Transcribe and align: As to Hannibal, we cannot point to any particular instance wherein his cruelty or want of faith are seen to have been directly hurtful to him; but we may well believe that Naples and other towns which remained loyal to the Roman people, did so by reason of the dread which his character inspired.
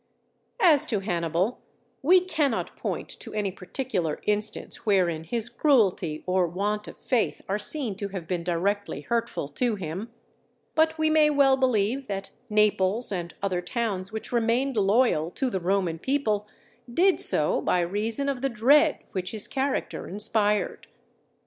As 0.63 0.87
to 0.87 1.01
Hannibal, 1.01 1.59
we 2.01 2.21
cannot 2.21 2.75
point 2.75 3.07
to 3.19 3.35
any 3.35 3.51
particular 3.51 4.19
instance 4.25 4.77
wherein 4.83 5.23
his 5.25 5.47
cruelty 5.47 6.23
or 6.25 6.47
want 6.47 6.87
of 6.87 6.97
faith 6.97 7.43
are 7.47 7.59
seen 7.59 7.93
to 7.97 8.07
have 8.07 8.25
been 8.27 8.43
directly 8.43 9.01
hurtful 9.01 9.47
to 9.49 9.75
him; 9.75 10.09
but 10.73 10.97
we 10.97 11.11
may 11.11 11.29
well 11.29 11.55
believe 11.55 12.07
that 12.07 12.31
Naples 12.49 13.11
and 13.11 13.35
other 13.43 13.61
towns 13.61 14.11
which 14.11 14.31
remained 14.31 14.75
loyal 14.75 15.29
to 15.29 15.51
the 15.51 15.59
Roman 15.59 15.99
people, 15.99 16.47
did 16.91 17.19
so 17.19 17.61
by 17.61 17.81
reason 17.81 18.27
of 18.27 18.41
the 18.41 18.49
dread 18.49 18.97
which 19.11 19.29
his 19.33 19.47
character 19.47 20.07
inspired. 20.07 20.87